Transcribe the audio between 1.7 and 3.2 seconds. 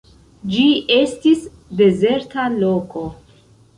dezerta loko.